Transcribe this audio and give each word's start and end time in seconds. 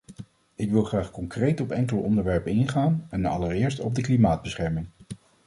Ik 0.55 0.71
wil 0.71 0.83
graag 0.83 1.11
concreet 1.11 1.59
op 1.61 1.71
enkele 1.71 2.01
onderwerpen 2.01 2.51
ingaan, 2.51 3.07
en 3.09 3.25
allereerst 3.25 3.79
op 3.79 3.95
de 3.95 4.01
klimaatbescherming. 4.01 4.87